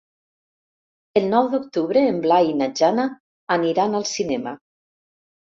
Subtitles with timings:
[1.21, 3.07] El nou d'octubre en Blai i na Jana
[3.59, 4.57] aniran al cinema.